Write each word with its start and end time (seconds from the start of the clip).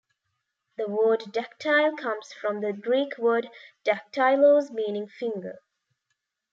The 0.77 0.87
word 0.89 1.31
dactyl 1.31 1.95
comes 1.95 2.33
from 2.33 2.61
the 2.61 2.73
Greek 2.73 3.19
word 3.19 3.49
"daktylos" 3.85 4.71
meaning 4.71 5.07
"finger". 5.07 5.59